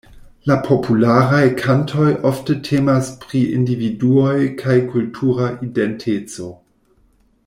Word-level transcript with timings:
La 0.51 0.55
popularaj 0.67 1.41
kantoj 1.59 2.07
ofte 2.31 2.55
temas 2.69 3.11
pri 3.25 3.43
individuoj 3.59 4.35
kaj 4.63 4.79
kultura 4.95 5.51
identeco. 5.69 6.49